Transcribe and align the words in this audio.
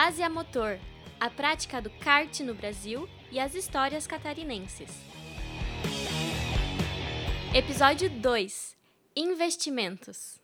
Base 0.00 0.22
a 0.22 0.30
motor, 0.30 0.78
a 1.18 1.28
prática 1.28 1.82
do 1.82 1.90
kart 1.90 2.38
no 2.44 2.54
Brasil 2.54 3.08
e 3.32 3.40
as 3.40 3.56
histórias 3.56 4.06
catarinenses. 4.06 4.88
Episódio 7.52 8.08
2 8.08 8.76
Investimentos. 9.16 10.40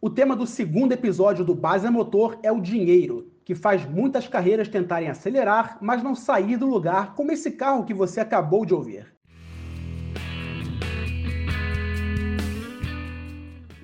O 0.00 0.10
tema 0.10 0.34
do 0.34 0.44
segundo 0.44 0.90
episódio 0.90 1.44
do 1.44 1.54
Base 1.54 1.86
a 1.86 1.90
Motor 1.92 2.40
é 2.42 2.50
o 2.50 2.60
dinheiro, 2.60 3.30
que 3.44 3.54
faz 3.54 3.88
muitas 3.88 4.26
carreiras 4.26 4.66
tentarem 4.66 5.08
acelerar, 5.08 5.78
mas 5.80 6.02
não 6.02 6.16
sair 6.16 6.56
do 6.56 6.66
lugar, 6.66 7.14
como 7.14 7.30
esse 7.30 7.52
carro 7.52 7.84
que 7.84 7.94
você 7.94 8.18
acabou 8.18 8.66
de 8.66 8.74
ouvir. 8.74 9.15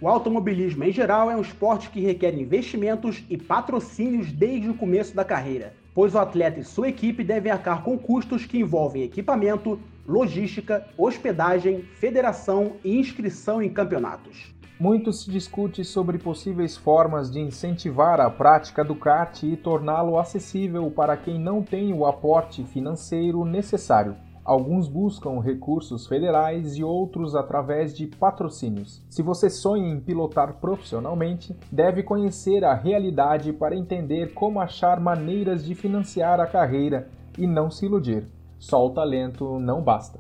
O 0.02 0.08
automobilismo 0.08 0.82
em 0.82 0.90
geral 0.90 1.30
é 1.30 1.36
um 1.36 1.40
esporte 1.40 1.88
que 1.88 2.00
requer 2.00 2.34
investimentos 2.34 3.22
e 3.30 3.38
patrocínios 3.38 4.32
desde 4.32 4.68
o 4.68 4.74
começo 4.74 5.14
da 5.14 5.24
carreira, 5.24 5.74
pois 5.94 6.12
o 6.16 6.18
atleta 6.18 6.58
e 6.58 6.64
sua 6.64 6.88
equipe 6.88 7.22
devem 7.22 7.52
arcar 7.52 7.84
com 7.84 7.96
custos 7.96 8.44
que 8.44 8.58
envolvem 8.58 9.04
equipamento, 9.04 9.78
logística, 10.04 10.84
hospedagem, 10.98 11.82
federação 12.00 12.72
e 12.82 12.98
inscrição 12.98 13.62
em 13.62 13.70
campeonatos. 13.70 14.52
Muito 14.76 15.12
se 15.12 15.30
discute 15.30 15.84
sobre 15.84 16.18
possíveis 16.18 16.76
formas 16.76 17.30
de 17.30 17.38
incentivar 17.38 18.20
a 18.20 18.28
prática 18.28 18.84
do 18.84 18.96
kart 18.96 19.44
e 19.44 19.56
torná-lo 19.56 20.18
acessível 20.18 20.90
para 20.90 21.16
quem 21.16 21.38
não 21.38 21.62
tem 21.62 21.94
o 21.94 22.04
aporte 22.04 22.64
financeiro 22.64 23.44
necessário. 23.44 24.16
Alguns 24.44 24.88
buscam 24.88 25.38
recursos 25.38 26.08
federais 26.08 26.76
e 26.76 26.82
outros 26.82 27.36
através 27.36 27.96
de 27.96 28.08
patrocínios. 28.08 29.00
Se 29.08 29.22
você 29.22 29.48
sonha 29.48 29.88
em 29.88 30.00
pilotar 30.00 30.54
profissionalmente, 30.54 31.56
deve 31.70 32.02
conhecer 32.02 32.64
a 32.64 32.74
realidade 32.74 33.52
para 33.52 33.76
entender 33.76 34.34
como 34.34 34.60
achar 34.60 34.98
maneiras 34.98 35.64
de 35.64 35.76
financiar 35.76 36.40
a 36.40 36.46
carreira 36.46 37.08
e 37.38 37.46
não 37.46 37.70
se 37.70 37.86
iludir. 37.86 38.26
Só 38.58 38.84
o 38.84 38.90
talento 38.90 39.60
não 39.60 39.80
basta. 39.80 40.18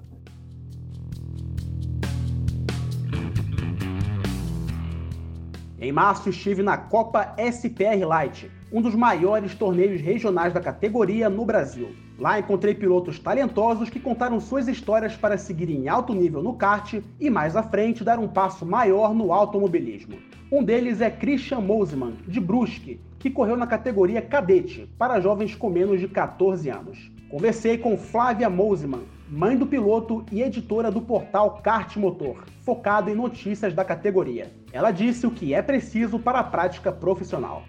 Em 5.80 5.90
março 5.90 6.30
estive 6.30 6.62
na 6.62 6.78
Copa 6.78 7.34
SPR 7.36 8.06
Light, 8.06 8.48
um 8.72 8.80
dos 8.80 8.94
maiores 8.94 9.52
torneios 9.56 10.00
regionais 10.00 10.54
da 10.54 10.60
categoria 10.60 11.28
no 11.28 11.44
Brasil. 11.44 12.01
Lá 12.18 12.38
encontrei 12.38 12.74
pilotos 12.74 13.18
talentosos 13.18 13.88
que 13.88 13.98
contaram 13.98 14.38
suas 14.38 14.68
histórias 14.68 15.16
para 15.16 15.38
seguir 15.38 15.70
em 15.70 15.88
alto 15.88 16.14
nível 16.14 16.42
no 16.42 16.54
kart 16.54 17.00
e 17.18 17.30
mais 17.30 17.56
à 17.56 17.62
frente 17.62 18.04
dar 18.04 18.18
um 18.18 18.28
passo 18.28 18.66
maior 18.66 19.14
no 19.14 19.32
automobilismo. 19.32 20.16
Um 20.50 20.62
deles 20.62 21.00
é 21.00 21.10
Christian 21.10 21.60
Moseman, 21.60 22.12
de 22.28 22.38
Brusque, 22.38 23.00
que 23.18 23.30
correu 23.30 23.56
na 23.56 23.66
categoria 23.66 24.20
cadete 24.20 24.88
para 24.98 25.20
jovens 25.20 25.54
com 25.54 25.70
menos 25.70 25.98
de 25.98 26.08
14 26.08 26.68
anos. 26.68 27.10
Conversei 27.30 27.78
com 27.78 27.96
Flávia 27.96 28.50
Moseman, 28.50 29.04
mãe 29.30 29.56
do 29.56 29.66
piloto 29.66 30.26
e 30.30 30.42
editora 30.42 30.90
do 30.90 31.00
portal 31.00 31.62
Kart 31.62 31.96
Motor, 31.96 32.44
focado 32.60 33.08
em 33.08 33.14
notícias 33.14 33.72
da 33.72 33.82
categoria. 33.82 34.52
Ela 34.70 34.90
disse 34.90 35.26
o 35.26 35.30
que 35.30 35.54
é 35.54 35.62
preciso 35.62 36.18
para 36.18 36.40
a 36.40 36.44
prática 36.44 36.92
profissional. 36.92 37.62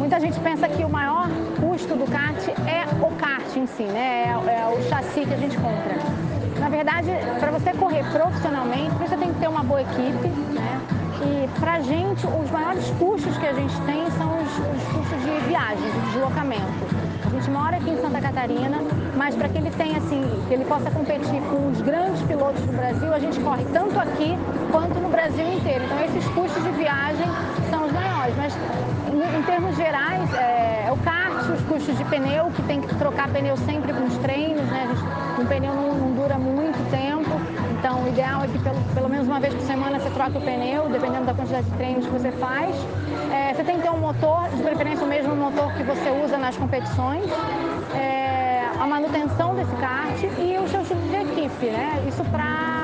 Muita 0.00 0.18
gente 0.18 0.40
pensa 0.40 0.66
que 0.66 0.82
o 0.82 0.88
maior 0.88 1.28
custo 1.60 1.94
do 1.94 2.10
kart 2.10 2.34
é 2.66 2.86
o 3.04 3.14
kart 3.16 3.54
em 3.54 3.66
si, 3.66 3.82
né? 3.82 4.34
É, 4.46 4.60
é 4.60 4.66
o 4.66 4.82
chassi 4.88 5.26
que 5.26 5.34
a 5.34 5.36
gente 5.36 5.58
compra. 5.58 5.94
Na 6.58 6.70
verdade, 6.70 7.10
para 7.38 7.50
você 7.50 7.74
correr 7.74 8.02
profissionalmente, 8.10 8.94
você 8.94 9.14
tem 9.14 9.30
que 9.30 9.38
ter 9.38 9.48
uma 9.48 9.62
boa 9.62 9.82
equipe, 9.82 10.28
né? 10.54 10.80
E 11.20 11.60
para 11.60 11.74
a 11.74 11.80
gente, 11.80 12.26
os 12.26 12.50
maiores 12.50 12.90
custos 12.98 13.36
que 13.36 13.46
a 13.46 13.52
gente 13.52 13.78
tem 13.82 14.10
são 14.12 14.38
os, 14.38 14.48
os 14.48 14.82
custos 14.88 15.20
de 15.20 15.48
viagem, 15.48 15.76
de 15.76 16.00
deslocamento. 16.12 16.64
A 17.26 17.28
gente 17.28 17.50
mora 17.50 17.76
aqui 17.76 17.90
em 17.90 18.00
Santa 18.00 18.22
Catarina, 18.22 18.78
mas 19.18 19.36
para 19.36 19.50
que 19.50 19.58
ele 19.58 19.70
tenha 19.72 19.98
assim, 19.98 20.22
que 20.48 20.54
ele 20.54 20.64
possa 20.64 20.90
competir 20.90 21.42
com 21.42 21.68
os 21.70 21.82
grandes 21.82 22.22
pilotos 22.22 22.62
do 22.62 22.72
Brasil, 22.72 23.12
a 23.12 23.18
gente 23.18 23.38
corre 23.40 23.66
tanto 23.70 24.00
aqui 24.00 24.34
quanto 24.72 24.98
no 24.98 25.10
Brasil 25.10 25.46
inteiro. 25.52 25.84
Então 25.84 26.02
esses 26.02 26.24
custos 26.32 26.64
de 26.64 26.70
viagem 26.70 27.26
são 27.68 27.84
os 27.84 27.92
maiores, 27.92 28.34
mas 28.38 28.54
em, 29.36 29.42
termos 29.42 29.76
gerais, 29.76 30.34
é, 30.34 30.84
é, 30.86 30.92
o 30.92 30.96
kart, 30.98 31.48
os 31.48 31.60
custos 31.62 31.96
de 31.96 32.04
pneu, 32.04 32.50
que 32.54 32.62
tem 32.62 32.80
que 32.80 32.94
trocar 32.96 33.28
pneu 33.28 33.56
sempre 33.56 33.92
com 33.92 34.04
os 34.04 34.16
treinos, 34.18 34.64
né? 34.66 34.88
Gente, 34.88 35.40
um 35.40 35.46
pneu 35.46 35.74
não, 35.74 35.94
não 35.94 36.12
dura 36.12 36.38
muito 36.38 36.78
tempo. 36.90 37.30
Então, 37.78 38.02
o 38.02 38.08
ideal 38.08 38.44
é 38.44 38.48
que 38.48 38.58
pelo, 38.58 38.80
pelo 38.94 39.08
menos 39.08 39.26
uma 39.26 39.40
vez 39.40 39.54
por 39.54 39.62
semana 39.62 39.98
você 39.98 40.10
troque 40.10 40.36
o 40.36 40.40
pneu, 40.40 40.88
dependendo 40.88 41.26
da 41.26 41.34
quantidade 41.34 41.64
de 41.64 41.76
treinos 41.76 42.06
que 42.06 42.12
você 42.12 42.30
faz. 42.32 42.74
É, 43.32 43.54
você 43.54 43.64
tem 43.64 43.76
que 43.76 43.82
ter 43.82 43.90
um 43.90 43.98
motor, 43.98 44.48
de 44.54 44.62
preferência 44.62 45.04
o 45.04 45.08
mesmo 45.08 45.34
motor 45.34 45.72
que 45.74 45.82
você 45.82 46.10
usa 46.24 46.36
nas 46.36 46.56
competições. 46.56 47.24
É, 47.94 48.68
a 48.78 48.86
manutenção 48.86 49.54
desse 49.54 49.74
kart 49.76 50.22
e 50.22 50.58
o 50.58 50.66
seu 50.68 50.82
tipo 50.84 51.00
de 51.08 51.16
equipe, 51.16 51.66
né? 51.66 52.02
Isso 52.08 52.24
para 52.24 52.79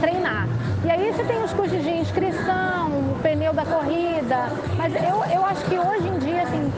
treinar. 0.00 0.46
E 0.84 0.90
aí 0.90 1.12
você 1.12 1.24
tem 1.24 1.42
os 1.42 1.52
custos 1.52 1.82
de 1.82 1.90
inscrição, 1.90 2.88
o 2.88 3.18
pneu 3.22 3.54
da 3.54 3.64
corrida, 3.64 4.50
mas 4.76 4.94
eu, 4.94 5.24
eu 5.32 5.46
acho 5.46 5.64
que 5.64 5.78
hoje 5.78 6.06
em 6.08 6.18
dia, 6.18 6.42
assim, 6.42 6.70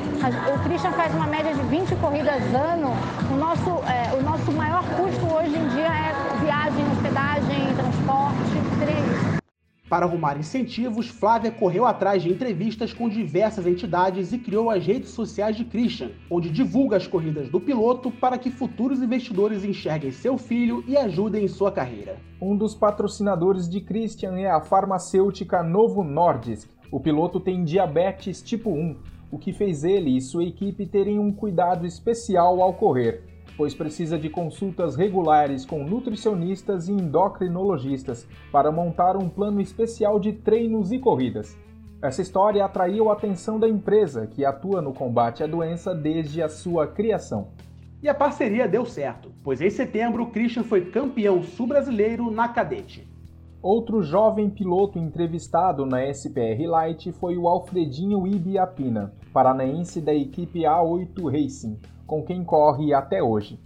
o 0.54 0.58
Christian 0.60 0.92
faz 0.92 1.12
uma 1.12 1.26
média 1.26 1.52
de 1.52 1.62
20 1.62 1.96
corridas 1.96 2.42
ano, 2.54 2.94
o 3.30 3.36
nosso, 3.36 3.70
é, 3.90 4.14
o 4.14 4.22
nosso 4.22 4.52
maior 4.52 4.84
custo 4.96 5.26
hoje 5.34 5.56
em 5.56 5.68
dia 5.68 5.88
é 5.88 6.14
viagem, 6.40 6.84
hospedagem, 6.92 7.74
transporte, 7.74 8.62
treino. 8.78 9.25
Para 9.88 10.04
arrumar 10.04 10.36
incentivos, 10.36 11.08
Flávia 11.08 11.52
correu 11.52 11.86
atrás 11.86 12.20
de 12.20 12.28
entrevistas 12.28 12.92
com 12.92 13.08
diversas 13.08 13.68
entidades 13.68 14.32
e 14.32 14.38
criou 14.38 14.68
as 14.68 14.84
redes 14.84 15.10
sociais 15.10 15.56
de 15.56 15.64
Christian, 15.64 16.10
onde 16.28 16.50
divulga 16.50 16.96
as 16.96 17.06
corridas 17.06 17.48
do 17.48 17.60
piloto 17.60 18.10
para 18.10 18.36
que 18.36 18.50
futuros 18.50 19.00
investidores 19.00 19.64
enxerguem 19.64 20.10
seu 20.10 20.36
filho 20.36 20.82
e 20.88 20.96
ajudem 20.96 21.44
em 21.44 21.48
sua 21.48 21.70
carreira. 21.70 22.16
Um 22.42 22.56
dos 22.56 22.74
patrocinadores 22.74 23.68
de 23.68 23.80
Christian 23.80 24.36
é 24.36 24.50
a 24.50 24.60
farmacêutica 24.60 25.62
Novo 25.62 26.02
Nordisk. 26.02 26.68
O 26.90 26.98
piloto 26.98 27.38
tem 27.38 27.62
diabetes 27.62 28.42
tipo 28.42 28.70
1, 28.70 28.96
o 29.30 29.38
que 29.38 29.52
fez 29.52 29.84
ele 29.84 30.16
e 30.16 30.20
sua 30.20 30.44
equipe 30.44 30.84
terem 30.84 31.20
um 31.20 31.30
cuidado 31.30 31.86
especial 31.86 32.60
ao 32.60 32.74
correr 32.74 33.35
pois 33.56 33.74
precisa 33.74 34.18
de 34.18 34.28
consultas 34.28 34.96
regulares 34.96 35.64
com 35.64 35.84
nutricionistas 35.84 36.88
e 36.88 36.92
endocrinologistas 36.92 38.26
para 38.52 38.70
montar 38.70 39.16
um 39.16 39.28
plano 39.28 39.60
especial 39.60 40.20
de 40.20 40.32
treinos 40.32 40.92
e 40.92 40.98
corridas. 40.98 41.56
Essa 42.02 42.22
história 42.22 42.64
atraiu 42.64 43.10
a 43.10 43.14
atenção 43.14 43.58
da 43.58 43.68
empresa, 43.68 44.26
que 44.26 44.44
atua 44.44 44.82
no 44.82 44.92
combate 44.92 45.42
à 45.42 45.46
doença 45.46 45.94
desde 45.94 46.42
a 46.42 46.48
sua 46.48 46.86
criação. 46.86 47.48
E 48.02 48.08
a 48.08 48.14
parceria 48.14 48.68
deu 48.68 48.84
certo, 48.84 49.32
pois 49.42 49.60
em 49.60 49.70
setembro 49.70 50.24
o 50.24 50.30
Christian 50.30 50.62
foi 50.62 50.90
campeão 50.90 51.42
sul-brasileiro 51.42 52.30
na 52.30 52.48
cadete. 52.48 53.08
Outro 53.68 54.00
jovem 54.00 54.48
piloto 54.48 54.96
entrevistado 54.96 55.84
na 55.84 56.06
SPR 56.06 56.68
Light 56.68 57.10
foi 57.10 57.36
o 57.36 57.48
Alfredinho 57.48 58.24
Ibiapina, 58.24 59.12
paranaense 59.32 60.00
da 60.00 60.14
equipe 60.14 60.60
A8 60.60 61.28
Racing, 61.28 61.76
com 62.06 62.22
quem 62.22 62.44
corre 62.44 62.94
até 62.94 63.20
hoje. 63.20 63.60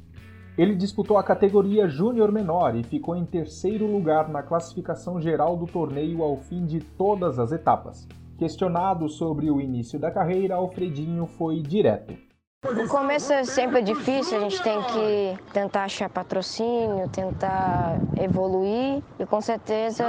Ele 0.57 0.75
disputou 0.75 1.19
a 1.19 1.23
categoria 1.23 1.87
Júnior 1.87 2.33
Menor 2.33 2.77
e 2.77 2.83
ficou 2.83 3.15
em 3.15 3.27
terceiro 3.27 3.87
lugar 3.87 4.31
na 4.31 4.43
classificação 4.43 5.21
geral 5.21 5.55
do 5.55 5.67
torneio 5.67 6.23
ao 6.23 6.39
fim 6.39 6.65
de 6.65 6.81
todas 6.81 7.39
as 7.39 7.53
etapas. 7.53 8.09
Questionado 8.39 9.07
sobre 9.07 9.51
o 9.51 9.61
início 9.61 9.99
da 9.99 10.11
carreira, 10.11 10.55
Alfredinho 10.55 11.27
foi 11.27 11.61
direto. 11.61 12.30
O 12.63 12.89
começo 12.89 13.33
é 13.33 13.43
sempre 13.43 13.81
difícil, 13.81 14.37
a 14.37 14.41
gente 14.43 14.63
tem 14.63 14.83
que 14.83 15.39
tentar 15.51 15.85
achar 15.85 16.11
patrocínio, 16.11 17.09
tentar 17.09 17.99
evoluir 18.21 19.03
e 19.19 19.25
com 19.25 19.41
certeza 19.41 20.05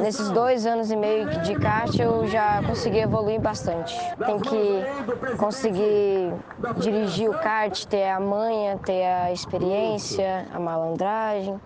nesses 0.00 0.30
dois 0.30 0.64
anos 0.64 0.92
e 0.92 0.96
meio 0.96 1.28
de 1.42 1.56
kart 1.56 1.92
eu 1.98 2.24
já 2.28 2.62
consegui 2.62 3.00
evoluir 3.00 3.40
bastante. 3.40 3.98
Tem 4.24 4.38
que 4.38 5.36
conseguir 5.38 6.32
dirigir 6.78 7.28
o 7.28 7.36
kart, 7.36 7.84
ter 7.86 8.10
a 8.10 8.20
manha, 8.20 8.78
ter 8.78 9.04
a 9.04 9.32
experiência, 9.32 10.46
a 10.54 10.60
malandragem, 10.60 11.60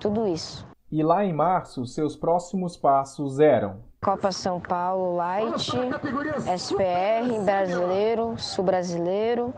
tudo 0.00 0.26
isso. 0.26 0.66
E 0.90 1.02
lá 1.02 1.26
em 1.26 1.32
março, 1.34 1.84
seus 1.84 2.16
próximos 2.16 2.74
passos 2.78 3.38
eram 3.38 3.91
Copa 4.04 4.32
São 4.32 4.58
Paulo 4.58 5.14
Light, 5.14 5.70
SPR, 6.58 7.44
Brasileiro, 7.44 8.34
Sul-Brasileiro, 8.36 9.54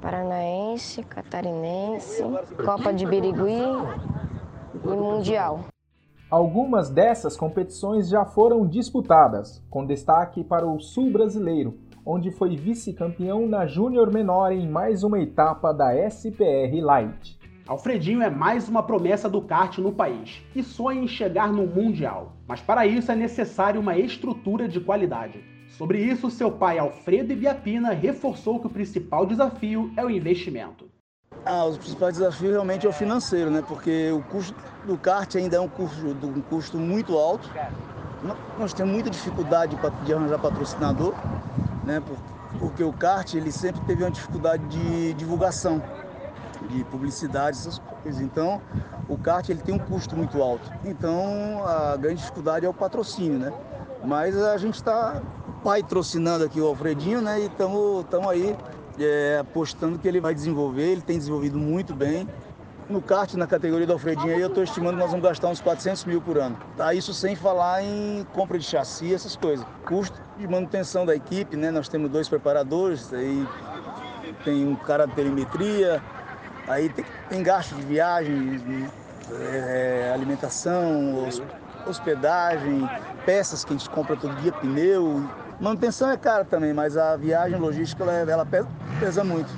Paranaense, 0.00 1.02
Catarinense, 1.02 2.22
Copa 2.64 2.92
de 2.92 3.04
Birigui 3.04 3.64
e 4.84 4.88
Mundial. 4.88 5.64
Algumas 6.30 6.88
dessas 6.88 7.36
competições 7.36 8.08
já 8.08 8.24
foram 8.24 8.64
disputadas, 8.64 9.60
com 9.68 9.84
destaque 9.84 10.44
para 10.44 10.64
o 10.64 10.78
Sul-Brasileiro, 10.78 11.76
onde 12.06 12.30
foi 12.30 12.56
vice-campeão 12.56 13.48
na 13.48 13.66
Júnior 13.66 14.12
Menor 14.12 14.52
em 14.52 14.68
mais 14.68 15.02
uma 15.02 15.18
etapa 15.18 15.72
da 15.72 15.92
SPR 16.08 16.80
Light. 16.80 17.43
Alfredinho 17.66 18.20
é 18.20 18.28
mais 18.28 18.68
uma 18.68 18.82
promessa 18.82 19.26
do 19.26 19.40
kart 19.40 19.78
no 19.78 19.90
país 19.90 20.42
e 20.54 20.62
sonha 20.62 21.00
em 21.00 21.08
chegar 21.08 21.50
no 21.50 21.66
Mundial. 21.66 22.34
Mas 22.46 22.60
para 22.60 22.86
isso 22.86 23.10
é 23.10 23.16
necessário 23.16 23.80
uma 23.80 23.96
estrutura 23.96 24.68
de 24.68 24.78
qualidade. 24.80 25.42
Sobre 25.68 25.98
isso, 25.98 26.30
seu 26.30 26.52
pai 26.52 26.78
Alfredo 26.78 27.32
Ibiapina 27.32 27.92
reforçou 27.92 28.60
que 28.60 28.66
o 28.66 28.70
principal 28.70 29.24
desafio 29.24 29.90
é 29.96 30.04
o 30.04 30.10
investimento. 30.10 30.90
Ah, 31.46 31.64
os 31.64 31.78
principais 31.78 32.18
desafios 32.18 32.52
realmente 32.52 32.84
é 32.86 32.88
o 32.88 32.92
financeiro, 32.92 33.50
né? 33.50 33.64
Porque 33.66 34.10
o 34.12 34.22
custo 34.24 34.54
do 34.86 34.98
kart 34.98 35.34
ainda 35.34 35.56
é 35.56 35.60
um 35.60 35.68
custo, 35.68 36.06
um 36.06 36.42
custo 36.42 36.76
muito 36.76 37.16
alto. 37.16 37.50
Nós 38.58 38.74
temos 38.74 38.92
muita 38.92 39.08
dificuldade 39.08 39.74
de 40.04 40.12
arranjar 40.12 40.38
patrocinador, 40.38 41.14
né? 41.82 42.02
Porque 42.58 42.84
o 42.84 42.92
kart 42.92 43.32
ele 43.34 43.50
sempre 43.50 43.80
teve 43.86 44.04
uma 44.04 44.10
dificuldade 44.10 44.62
de 44.66 45.14
divulgação, 45.14 45.82
de 46.68 46.84
publicidade, 46.84 47.56
essas 47.58 47.78
coisas. 47.78 48.20
Então, 48.20 48.60
o 49.08 49.16
kart 49.16 49.48
ele 49.48 49.60
tem 49.60 49.74
um 49.74 49.78
custo 49.78 50.16
muito 50.16 50.42
alto. 50.42 50.70
Então, 50.84 51.64
a 51.66 51.96
grande 51.96 52.20
dificuldade 52.20 52.66
é 52.66 52.68
o 52.68 52.74
patrocínio, 52.74 53.38
né? 53.38 53.52
Mas 54.04 54.36
a 54.36 54.56
gente 54.58 54.74
está 54.74 55.22
patrocinando 55.62 56.44
aqui 56.44 56.60
o 56.60 56.66
Alfredinho, 56.66 57.22
né? 57.22 57.40
E 57.40 57.46
estamos 57.46 58.04
aí 58.28 58.56
é, 58.98 59.38
apostando 59.40 59.98
que 59.98 60.06
ele 60.06 60.20
vai 60.20 60.34
desenvolver, 60.34 60.92
ele 60.92 61.02
tem 61.02 61.18
desenvolvido 61.18 61.58
muito 61.58 61.94
bem. 61.94 62.28
No 62.88 63.00
kart, 63.00 63.32
na 63.34 63.46
categoria 63.46 63.86
do 63.86 63.94
Alfredinho, 63.94 64.34
aí, 64.34 64.40
eu 64.40 64.48
estou 64.48 64.62
estimando 64.62 64.96
que 64.96 65.00
nós 65.00 65.10
vamos 65.10 65.24
gastar 65.24 65.48
uns 65.48 65.58
400 65.58 66.04
mil 66.04 66.20
por 66.20 66.36
ano. 66.36 66.54
Tá? 66.76 66.92
Isso 66.92 67.14
sem 67.14 67.34
falar 67.34 67.82
em 67.82 68.26
compra 68.34 68.58
de 68.58 68.64
chassi, 68.64 69.14
essas 69.14 69.36
coisas. 69.36 69.66
Custo 69.86 70.20
de 70.36 70.46
manutenção 70.46 71.06
da 71.06 71.16
equipe, 71.16 71.56
né? 71.56 71.70
Nós 71.70 71.88
temos 71.88 72.10
dois 72.10 72.28
preparadores, 72.28 73.10
aí 73.14 73.46
tem 74.44 74.66
um 74.66 74.76
cara 74.76 75.06
de 75.06 75.14
telemetria, 75.14 76.02
aí 76.66 76.88
tem, 76.88 77.04
tem 77.28 77.42
gasto 77.42 77.74
de 77.74 77.82
viagem, 77.82 78.60
é, 79.52 80.10
alimentação, 80.14 81.26
hospedagem, 81.86 82.88
peças 83.24 83.64
que 83.64 83.72
a 83.72 83.76
gente 83.76 83.90
compra 83.90 84.16
todo 84.16 84.34
dia, 84.36 84.52
pneu, 84.52 85.22
Manutenção 85.60 86.10
é 86.10 86.16
cara 86.16 86.44
também, 86.44 86.74
mas 86.74 86.96
a 86.96 87.16
viagem 87.16 87.58
logística 87.58 88.02
ela, 88.02 88.30
ela 88.30 88.46
pesa, 88.46 88.68
pesa 88.98 89.22
muito. 89.22 89.48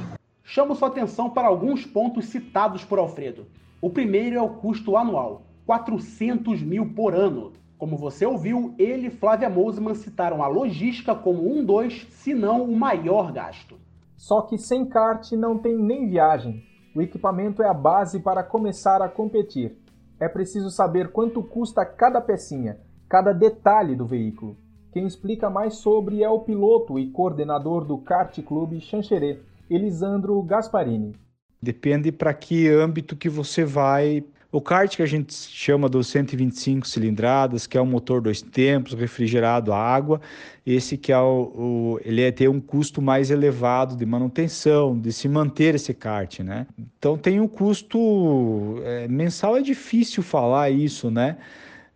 Chamo 0.44 0.74
sua 0.74 0.88
atenção 0.88 1.30
para 1.30 1.48
alguns 1.48 1.86
pontos 1.86 2.26
citados 2.26 2.84
por 2.84 2.98
Alfredo. 2.98 3.46
O 3.80 3.88
primeiro 3.88 4.36
é 4.36 4.42
o 4.42 4.50
custo 4.50 4.96
anual, 4.96 5.42
400 5.64 6.62
mil 6.62 6.92
por 6.94 7.14
ano. 7.14 7.52
Como 7.78 7.96
você 7.96 8.26
ouviu, 8.26 8.74
ele 8.78 9.08
e 9.08 9.10
Flávia 9.10 9.48
Moseman 9.48 9.94
citaram 9.94 10.42
a 10.42 10.46
logística 10.46 11.14
como 11.14 11.50
um 11.50 11.64
dos, 11.64 12.06
se 12.10 12.34
não 12.34 12.62
o 12.62 12.76
maior 12.76 13.32
gasto. 13.32 13.76
Só 14.16 14.42
que 14.42 14.58
sem 14.58 14.84
kart 14.86 15.32
não 15.32 15.58
tem 15.58 15.76
nem 15.76 16.08
viagem. 16.08 16.62
O 16.96 17.02
equipamento 17.02 17.62
é 17.62 17.68
a 17.68 17.74
base 17.74 18.20
para 18.20 18.42
começar 18.42 19.02
a 19.02 19.08
competir. 19.08 19.76
É 20.18 20.30
preciso 20.30 20.70
saber 20.70 21.12
quanto 21.12 21.42
custa 21.42 21.84
cada 21.84 22.22
pecinha, 22.22 22.78
cada 23.06 23.34
detalhe 23.34 23.94
do 23.94 24.06
veículo. 24.06 24.56
Quem 24.94 25.06
explica 25.06 25.50
mais 25.50 25.74
sobre 25.74 26.22
é 26.22 26.30
o 26.30 26.40
piloto 26.40 26.98
e 26.98 27.10
coordenador 27.10 27.84
do 27.84 27.98
Kart 27.98 28.40
Clube 28.40 28.80
Xanxerê, 28.80 29.40
Elisandro 29.68 30.40
Gasparini. 30.40 31.14
Depende 31.60 32.10
para 32.10 32.32
que 32.32 32.66
âmbito 32.66 33.14
que 33.14 33.28
você 33.28 33.62
vai. 33.62 34.24
O 34.56 34.60
kart 34.62 34.96
que 34.96 35.02
a 35.02 35.06
gente 35.06 35.34
chama 35.34 35.86
dos 35.86 36.06
125 36.06 36.88
cilindradas, 36.88 37.66
que 37.66 37.76
é 37.76 37.82
um 37.82 37.84
motor 37.84 38.22
dois 38.22 38.40
tempos, 38.40 38.94
refrigerado 38.94 39.70
a 39.70 39.78
água, 39.78 40.18
esse 40.66 40.96
que 40.96 41.12
é 41.12 41.18
o, 41.18 41.52
o, 41.54 42.00
ele 42.02 42.22
é 42.22 42.32
ter 42.32 42.48
um 42.48 42.58
custo 42.58 43.02
mais 43.02 43.30
elevado 43.30 43.94
de 43.94 44.06
manutenção, 44.06 44.98
de 44.98 45.12
se 45.12 45.28
manter 45.28 45.74
esse 45.74 45.92
kart, 45.92 46.40
né? 46.40 46.66
Então 46.98 47.18
tem 47.18 47.38
um 47.38 47.46
custo 47.46 48.80
é, 48.82 49.06
mensal 49.08 49.58
é 49.58 49.60
difícil 49.60 50.22
falar 50.22 50.70
isso, 50.70 51.10
né? 51.10 51.36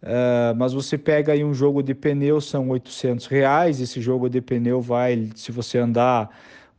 Uh, 0.02 0.54
mas 0.54 0.74
você 0.74 0.98
pega 0.98 1.32
aí 1.32 1.42
um 1.42 1.54
jogo 1.54 1.82
de 1.82 1.94
pneu, 1.94 2.42
são 2.42 2.68
800 2.68 3.26
reais. 3.26 3.80
Esse 3.80 4.02
jogo 4.02 4.28
de 4.28 4.42
pneu 4.42 4.82
vai, 4.82 5.30
se 5.34 5.50
você 5.50 5.78
andar 5.78 6.28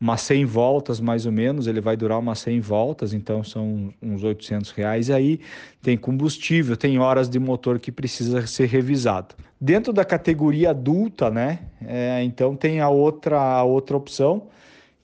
umas 0.02 0.22
100 0.22 0.46
voltas 0.46 1.00
mais 1.00 1.28
ou 1.28 1.32
menos, 1.32 1.68
ele 1.68 1.80
vai 1.80 1.96
durar 1.96 2.18
umas 2.18 2.40
100 2.40 2.60
voltas, 2.60 3.14
então 3.14 3.44
são 3.44 3.94
uns 4.02 4.24
800 4.24 4.72
reais. 4.72 5.12
Aí 5.12 5.40
tem 5.80 5.96
combustível, 5.96 6.76
tem 6.76 6.98
horas 6.98 7.30
de 7.30 7.40
motor 7.40 7.80
que 7.80 7.92
precisa 7.92 8.48
ser 8.48 8.66
revisado. 8.66 9.36
Dentro 9.60 9.94
da 9.94 10.04
categoria 10.04 10.72
adulta, 10.72 11.30
né? 11.30 11.60
É, 11.86 12.24
então 12.24 12.56
tem 12.56 12.80
a 12.80 12.90
outra, 12.90 13.40
a 13.40 13.64
outra 13.64 13.96
opção 13.96 14.48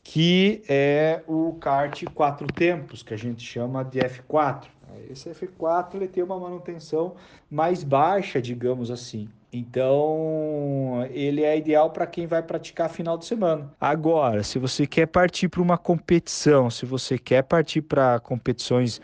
que 0.03 0.63
é 0.69 1.21
o 1.27 1.53
kart 1.59 2.01
quatro 2.15 2.47
tempos, 2.47 3.03
que 3.03 3.13
a 3.13 3.17
gente 3.17 3.45
chama 3.45 3.83
de 3.83 3.99
F4. 3.99 4.63
Esse 5.11 5.29
F4 5.29 5.95
ele 5.95 6.07
tem 6.07 6.23
uma 6.23 6.39
manutenção 6.39 7.15
mais 7.51 7.83
baixa, 7.83 8.41
digamos 8.41 8.89
assim. 8.89 9.27
Então, 9.57 11.07
ele 11.11 11.43
é 11.43 11.57
ideal 11.57 11.89
para 11.89 12.05
quem 12.05 12.27
vai 12.27 12.43
praticar 12.43 12.89
final 12.89 13.17
de 13.17 13.25
semana. 13.25 13.71
Agora, 13.81 14.43
se 14.43 14.59
você 14.59 14.85
quer 14.85 15.07
partir 15.07 15.49
para 15.49 15.61
uma 15.61 15.77
competição, 15.77 16.69
se 16.69 16.85
você 16.85 17.17
quer 17.17 17.43
partir 17.43 17.81
para 17.81 18.19
competições 18.19 19.01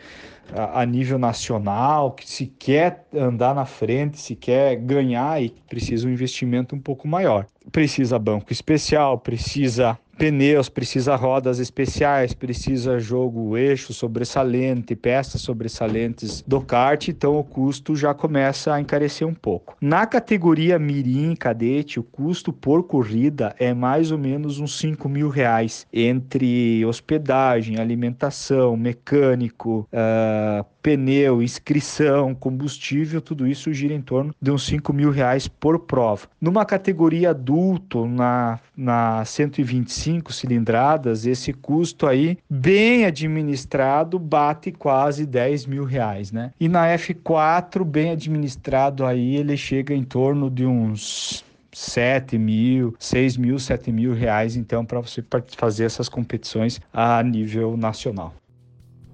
a, 0.52 0.84
nível 0.84 1.18
nacional, 1.18 2.12
que 2.12 2.28
se 2.28 2.46
quer 2.46 3.06
andar 3.12 3.54
na 3.54 3.64
frente, 3.64 4.20
se 4.20 4.36
quer 4.36 4.76
ganhar, 4.76 5.42
e 5.42 5.50
precisa 5.68 6.06
um 6.06 6.10
investimento 6.10 6.76
um 6.76 6.80
pouco 6.80 7.08
maior. 7.08 7.46
Precisa 7.72 8.18
banco 8.18 8.52
especial, 8.52 9.18
precisa 9.18 9.98
pneus, 10.16 10.68
precisa 10.68 11.16
rodas 11.16 11.58
especiais, 11.58 12.32
precisa 12.32 12.98
jogo 12.98 13.56
eixo 13.56 13.92
sobressalente, 13.92 14.94
peças 14.94 15.40
sobressalentes 15.40 16.42
do 16.46 16.60
kart, 16.60 17.08
então 17.08 17.38
o 17.38 17.44
custo 17.44 17.96
já 17.96 18.14
começa 18.14 18.72
a 18.72 18.80
encarecer 18.80 19.26
um 19.26 19.34
pouco. 19.34 19.76
Na 19.80 20.06
categoria 20.06 20.78
Mirim 20.78 21.34
Cadete, 21.34 21.98
o 21.98 22.02
custo 22.02 22.52
por 22.52 22.84
corrida 22.84 23.54
é 23.58 23.74
mais 23.74 24.10
ou 24.10 24.18
menos 24.18 24.58
uns 24.58 24.78
5 24.78 25.08
mil 25.08 25.28
reais, 25.28 25.86
entre 25.92 26.84
hospedagem, 26.84 27.78
alimentação, 27.78 28.76
mecânico, 28.76 29.88
uh, 29.92 30.64
pneu, 30.82 31.42
inscrição, 31.42 32.34
combustível, 32.34 33.20
tudo 33.22 33.46
isso 33.46 33.72
gira 33.72 33.94
em 33.94 34.02
torno 34.02 34.34
de 34.40 34.50
uns 34.50 34.66
5 34.66 34.92
mil 34.92 35.10
reais 35.10 35.48
por 35.48 35.78
prova. 35.78 36.28
Numa 36.38 36.64
categoria 36.66 37.30
adulto, 37.30 38.06
na, 38.06 38.60
na 38.76 39.24
125 39.24 40.03
cilindradas, 40.30 41.26
esse 41.26 41.52
custo 41.52 42.06
aí, 42.06 42.38
bem 42.48 43.04
administrado, 43.04 44.18
bate 44.18 44.72
quase 44.72 45.26
10 45.26 45.66
mil 45.66 45.84
reais, 45.84 46.32
né? 46.32 46.52
E 46.58 46.68
na 46.68 46.86
F4, 46.94 47.84
bem 47.84 48.10
administrado 48.10 49.04
aí, 49.04 49.36
ele 49.36 49.56
chega 49.56 49.94
em 49.94 50.04
torno 50.04 50.50
de 50.50 50.66
uns 50.66 51.44
7 51.72 52.38
mil, 52.38 52.94
6 52.98 53.36
mil, 53.36 53.58
7 53.58 53.90
mil 53.92 54.14
reais, 54.14 54.56
então, 54.56 54.84
para 54.84 55.00
você 55.00 55.24
fazer 55.56 55.84
essas 55.84 56.08
competições 56.08 56.80
a 56.92 57.22
nível 57.22 57.76
nacional. 57.76 58.32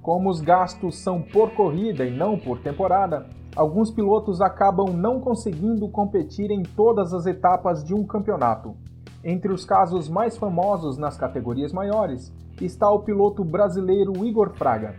Como 0.03 0.31
os 0.31 0.41
gastos 0.41 0.99
são 0.99 1.21
por 1.21 1.51
corrida 1.53 2.05
e 2.05 2.11
não 2.11 2.39
por 2.39 2.61
temporada, 2.61 3.27
alguns 3.55 3.91
pilotos 3.91 4.41
acabam 4.41 4.95
não 4.95 5.21
conseguindo 5.21 5.89
competir 5.89 6.51
em 6.51 6.63
todas 6.63 7.13
as 7.13 7.27
etapas 7.27 7.85
de 7.85 7.95
um 7.95 8.05
campeonato. 8.05 8.75
Entre 9.23 9.53
os 9.53 9.67
casos 9.67 10.09
mais 10.09 10.39
famosos 10.39 10.97
nas 10.97 11.17
categorias 11.17 11.75
maiores 11.75 12.33
está 12.59 12.91
o 12.91 13.01
piloto 13.01 13.45
brasileiro 13.45 14.25
Igor 14.25 14.51
Fraga. 14.55 14.95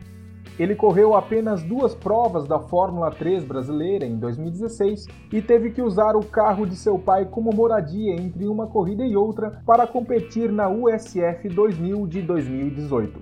Ele 0.60 0.76
correu 0.76 1.16
apenas 1.16 1.64
duas 1.64 1.96
provas 1.96 2.48
da 2.48 2.60
Fórmula 2.60 3.10
3 3.10 3.44
brasileira 3.44 4.06
em 4.06 4.18
2016 4.20 5.08
e 5.32 5.42
teve 5.42 5.72
que 5.72 5.82
usar 5.82 6.16
o 6.16 6.24
carro 6.24 6.68
de 6.68 6.76
seu 6.76 7.00
pai 7.00 7.26
como 7.26 7.52
moradia 7.52 8.14
entre 8.14 8.48
uma 8.48 8.68
corrida 8.68 9.04
e 9.04 9.16
outra 9.16 9.64
para 9.66 9.88
competir 9.88 10.52
na 10.52 10.70
USF 10.70 11.50
2000 11.50 12.06
de 12.06 12.22
2018. 12.22 13.20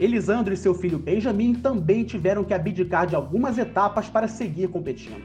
Elisandro 0.00 0.52
e 0.52 0.56
seu 0.56 0.74
filho 0.74 0.98
Benjamin 0.98 1.54
também 1.54 2.02
tiveram 2.02 2.42
que 2.42 2.54
abdicar 2.54 3.06
de 3.06 3.14
algumas 3.14 3.56
etapas 3.56 4.08
para 4.08 4.26
seguir 4.26 4.68
competindo. 4.68 5.22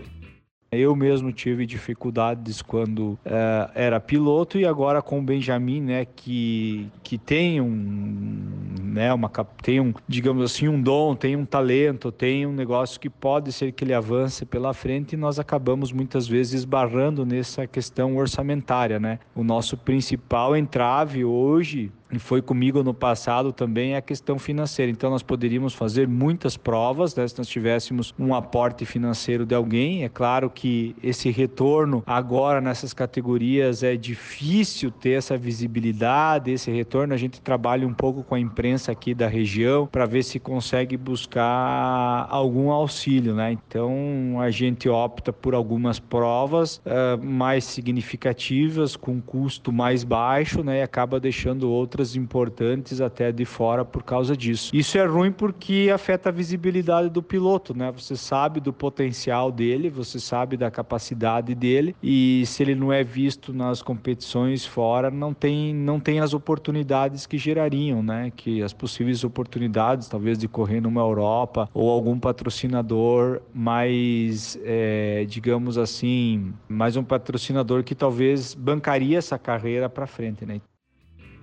Eu 0.72 0.96
mesmo 0.96 1.32
tive 1.32 1.66
dificuldades 1.66 2.62
quando 2.62 3.18
é, 3.24 3.70
era 3.76 4.00
piloto 4.00 4.58
e 4.60 4.66
agora 4.66 5.02
com 5.02 5.20
o 5.20 5.22
Benjamin, 5.22 5.82
né, 5.82 6.06
que, 6.06 6.90
que 7.04 7.18
tem 7.18 7.62
um, 7.62 8.76
né, 8.82 9.14
uma, 9.14 9.30
tem 9.62 9.80
um, 9.80 9.94
digamos 10.08 10.44
assim, 10.44 10.68
um 10.68 10.82
dom, 10.82 11.16
tem 11.16 11.36
um 11.36 11.46
talento, 11.46 12.12
tem 12.12 12.46
um 12.46 12.52
negócio 12.52 13.00
que 13.00 13.10
pode 13.10 13.54
ser 13.54 13.72
que 13.72 13.84
ele 13.84 13.94
avance 13.94 14.46
pela 14.46 14.74
frente 14.74 15.14
e 15.14 15.18
nós 15.18 15.40
acabamos 15.40 15.92
muitas 15.92 16.28
vezes 16.28 16.54
esbarrando 16.54 17.26
nessa 17.26 17.66
questão 17.68 18.18
orçamentária, 18.18 19.00
né? 19.00 19.20
O 19.34 19.44
nosso 19.44 19.78
principal 19.78 20.56
entrave 20.56 21.24
hoje 21.24 21.92
foi 22.20 22.42
comigo 22.42 22.84
no 22.84 22.94
passado 22.94 23.52
também 23.52 23.94
é 23.94 23.98
a 23.98 24.02
questão 24.02 24.38
financeira. 24.38 24.92
Então 24.92 25.10
nós 25.10 25.24
poderíamos 25.24 25.74
fazer 25.74 26.08
muitas 26.08 26.58
provas, 26.58 27.16
né, 27.16 27.28
se 27.28 27.38
nós 27.38 27.48
tivéssemos 27.48 28.14
um 28.18 28.34
aporte 28.34 28.86
financeiro 28.86 29.46
de 29.46 29.56
alguém. 29.56 30.04
É 30.04 30.10
claro 30.10 30.50
que 30.50 30.96
esse 31.02 31.30
retorno 31.30 32.04
agora 32.06 32.62
nessas 32.62 32.94
categorias 32.94 33.84
é 33.84 33.96
difícil 33.96 34.92
ter 34.92 35.12
essa 35.12 35.38
visibilidade, 35.38 36.52
esse 36.52 36.72
retorno. 36.72 37.14
A 37.14 37.18
gente 37.18 37.42
trabalha 37.42 37.88
um 37.88 37.94
pouco 37.94 38.24
com 38.24 38.36
a 38.36 38.40
imprensa 38.40 38.92
aqui 38.92 39.14
da 39.14 39.28
região 39.28 39.88
para 39.88 40.06
ver 40.06 40.24
se 40.24 40.40
consegue 40.40 40.98
buscar 40.98 42.28
algum 42.30 42.72
auxílio, 42.72 43.34
né? 43.34 43.52
Então 43.52 44.40
a 44.40 44.50
gente 44.50 44.88
opta 44.90 45.32
por 45.32 45.54
algumas 45.54 46.00
provas 46.00 46.78
uh, 46.78 47.24
mais 47.24 47.64
significativas 47.64 48.96
com 48.96 49.22
custo 49.22 49.72
mais 49.72 50.04
baixo, 50.04 50.64
né? 50.64 50.80
E 50.80 50.82
acaba 50.82 51.20
deixando 51.20 51.70
outras 51.70 52.05
importantes 52.14 53.00
até 53.00 53.32
de 53.32 53.46
fora 53.46 53.86
por 53.86 54.04
causa 54.04 54.36
disso. 54.36 54.76
Isso 54.76 54.98
é 54.98 55.06
ruim 55.06 55.32
porque 55.32 55.90
afeta 55.94 56.28
a 56.28 56.32
visibilidade 56.32 57.10
do 57.10 57.24
piloto, 57.24 57.74
né? 57.74 57.90
Você 57.94 58.18
sabe 58.18 58.60
do 58.60 58.74
potencial 58.74 59.50
dele, 59.50 59.90
você 59.90 60.20
sabe 60.20 60.58
da 60.58 60.70
capacidade 60.70 61.56
dele 61.56 61.96
e 62.04 62.44
se 62.46 62.62
ele 62.62 62.76
não 62.76 62.92
é 62.92 63.02
visto 63.02 63.54
nas 63.54 63.82
competições 63.82 64.66
fora, 64.66 65.10
não 65.10 65.34
tem 65.34 65.74
não 65.74 66.00
tem 66.00 66.20
as 66.20 66.34
oportunidades 66.34 67.26
que 67.26 67.38
gerariam, 67.38 68.04
né? 68.04 68.32
Que 68.36 68.62
as 68.62 68.74
possíveis 68.74 69.24
oportunidades, 69.24 70.10
talvez 70.10 70.38
de 70.38 70.48
correr 70.48 70.82
numa 70.82 71.00
Europa 71.00 71.70
ou 71.74 71.90
algum 71.90 72.20
patrocinador 72.20 73.42
mais, 73.54 74.60
é, 74.64 75.26
digamos 75.28 75.78
assim, 75.78 76.54
mais 76.68 76.98
um 76.98 77.04
patrocinador 77.04 77.84
que 77.84 77.96
talvez 77.96 78.54
bancaria 78.54 79.18
essa 79.18 79.38
carreira 79.38 79.88
para 79.88 80.08
frente, 80.08 80.46
né? 80.46 80.60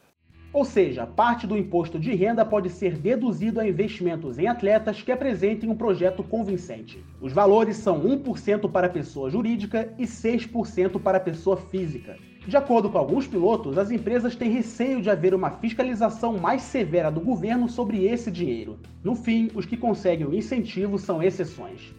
Ou 0.53 0.67
seja, 0.67 1.07
parte 1.07 1.47
do 1.47 1.57
imposto 1.57 1.99
de 1.99 2.15
renda 2.15 2.45
pode 2.45 2.69
ser 2.69 2.99
deduzido 2.99 3.59
a 3.59 3.67
investimentos 3.67 4.39
em 4.39 4.47
atletas 4.47 5.01
que 5.01 5.11
apresentem 5.11 5.71
um 5.71 5.75
projeto 5.75 6.23
convincente. 6.23 7.03
Os 7.23 7.33
valores 7.33 7.79
são 7.79 8.03
1% 8.03 8.71
para 8.71 8.89
pessoa 8.89 9.31
jurídica 9.31 9.95
e 9.99 10.05
6% 10.05 11.01
para 11.01 11.19
pessoa 11.19 11.57
física. 11.57 12.17
De 12.47 12.57
acordo 12.57 12.91
com 12.91 12.99
alguns 12.99 13.27
pilotos, 13.27 13.79
as 13.79 13.91
empresas 13.91 14.37
têm 14.37 14.51
receio 14.51 15.01
de 15.01 15.09
haver 15.09 15.33
uma 15.33 15.53
fiscalização 15.53 16.37
mais 16.37 16.61
severa 16.61 17.11
do 17.11 17.21
governo 17.21 17.69
sobre 17.69 18.05
esse 18.05 18.31
dinheiro. 18.31 18.79
No 19.03 19.15
fim, 19.15 19.49
os 19.55 19.65
que 19.65 19.77
conseguem 19.77 20.27
o 20.27 20.35
incentivo 20.35 20.99
são 20.99 21.23
exceções. 21.23 21.95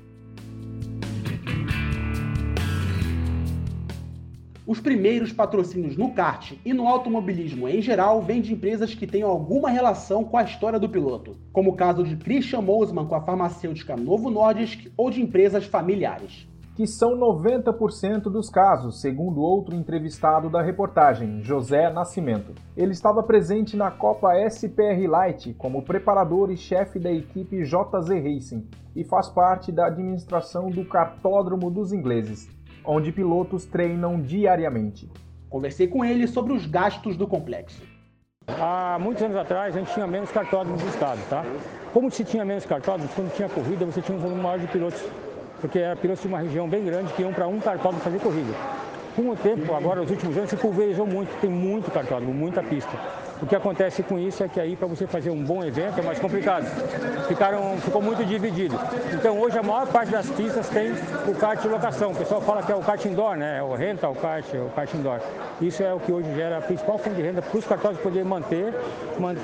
Os 4.65 4.79
primeiros 4.79 5.33
patrocínios 5.33 5.97
no 5.97 6.13
kart 6.13 6.53
e 6.63 6.71
no 6.71 6.87
automobilismo 6.87 7.67
em 7.67 7.81
geral 7.81 8.21
vêm 8.21 8.39
de 8.39 8.53
empresas 8.53 8.95
que 8.95 9.05
tenham 9.05 9.29
alguma 9.29 9.69
relação 9.69 10.23
com 10.23 10.37
a 10.37 10.43
história 10.43 10.79
do 10.79 10.87
piloto, 10.87 11.35
como 11.51 11.71
o 11.71 11.75
caso 11.75 12.01
de 12.01 12.15
Christian 12.15 12.61
Mosman 12.61 13.05
com 13.05 13.13
a 13.13 13.21
farmacêutica 13.21 13.97
Novo 13.97 14.29
Nordisk 14.29 14.89
ou 14.95 15.09
de 15.09 15.21
empresas 15.21 15.65
familiares. 15.65 16.47
Que 16.77 16.87
são 16.87 17.11
90% 17.19 18.21
dos 18.31 18.49
casos, 18.49 19.01
segundo 19.01 19.41
outro 19.41 19.75
entrevistado 19.75 20.49
da 20.49 20.61
reportagem, 20.61 21.43
José 21.43 21.91
Nascimento. 21.91 22.53
Ele 22.75 22.93
estava 22.93 23.21
presente 23.21 23.75
na 23.75 23.91
Copa 23.91 24.33
SPR 24.47 25.05
Light 25.09 25.53
como 25.55 25.83
preparador 25.83 26.49
e 26.49 26.55
chefe 26.55 26.99
da 26.99 27.11
equipe 27.11 27.63
JZ 27.63 28.09
Racing 28.09 28.65
e 28.95 29.03
faz 29.03 29.27
parte 29.27 29.73
da 29.73 29.87
administração 29.87 30.69
do 30.69 30.85
cartódromo 30.85 31.69
dos 31.69 31.91
ingleses 31.91 32.49
onde 32.85 33.11
pilotos 33.11 33.65
treinam 33.65 34.19
diariamente. 34.19 35.09
Conversei 35.49 35.87
com 35.87 36.03
ele 36.03 36.27
sobre 36.27 36.53
os 36.53 36.65
gastos 36.65 37.15
do 37.15 37.27
complexo. 37.27 37.81
Há 38.47 38.97
muitos 38.99 39.23
anos 39.23 39.37
atrás 39.37 39.75
a 39.75 39.79
gente 39.79 39.93
tinha 39.93 40.05
menos 40.05 40.31
cartódromos 40.31 40.81
no 40.81 40.89
estado, 40.89 41.19
tá? 41.29 41.45
Como 41.93 42.11
se 42.11 42.23
tinha 42.23 42.43
menos 42.43 42.65
cartódromos, 42.65 43.13
quando 43.13 43.33
tinha 43.33 43.47
corrida 43.47 43.85
você 43.85 44.01
tinha 44.01 44.17
um 44.17 44.21
volume 44.21 44.41
maior 44.41 44.59
de 44.59 44.67
pilotos, 44.67 45.01
porque 45.61 45.79
era 45.79 45.95
pilotos 45.95 46.23
de 46.23 46.27
uma 46.27 46.39
região 46.39 46.67
bem 46.67 46.83
grande 46.83 47.13
que 47.13 47.21
iam 47.21 47.31
para 47.31 47.47
um 47.47 47.59
cartódromo 47.59 48.03
fazer 48.03 48.19
corrida. 48.19 48.53
Com 49.15 49.29
o 49.29 49.35
tempo, 49.35 49.73
agora, 49.75 50.01
nos 50.01 50.09
últimos 50.09 50.35
anos, 50.35 50.49
se 50.49 50.57
pulverizou 50.57 51.05
muito, 51.05 51.29
tem 51.39 51.49
muito 51.49 51.91
cartódromo, 51.91 52.33
muita 52.33 52.63
pista. 52.63 52.91
O 53.43 53.45
que 53.45 53.57
acontece 53.57 54.01
com 54.01 54.17
isso 54.17 54.41
é 54.41 54.47
que 54.47 54.57
aí 54.57 54.73
para 54.73 54.87
você 54.87 55.05
fazer 55.05 55.29
um 55.29 55.43
bom 55.43 55.65
evento 55.65 55.99
é 55.99 56.01
mais 56.01 56.17
complicado. 56.17 56.63
Ficaram, 57.27 57.77
ficou 57.79 58.01
muito 58.01 58.23
dividido. 58.23 58.79
Então 59.11 59.37
hoje 59.37 59.59
a 59.59 59.61
maior 59.61 59.85
parte 59.87 60.13
das 60.13 60.29
pistas 60.29 60.69
tem 60.69 60.93
o 61.27 61.35
kart 61.35 61.61
de 61.61 61.67
locação. 61.67 62.11
O 62.11 62.15
pessoal 62.15 62.39
fala 62.39 62.63
que 62.63 62.71
é 62.71 62.75
o 62.75 62.79
kart 62.79 63.03
indoor, 63.03 63.35
né? 63.35 63.57
É 63.57 63.61
o 63.61 63.75
rental 63.75 64.15
kart, 64.15 64.45
o 64.53 64.69
kart 64.73 64.93
indoor. 64.93 65.19
Isso 65.59 65.83
é 65.83 65.93
o 65.93 65.99
que 65.99 66.09
hoje 66.09 66.33
gera 66.33 66.59
a 66.59 66.61
principal 66.61 66.97
fonte 66.97 67.17
de 67.17 67.21
renda 67.21 67.41
para 67.41 67.57
os 67.57 67.65
cartódromos 67.65 68.01
poderem 68.01 68.23
manter, 68.23 68.73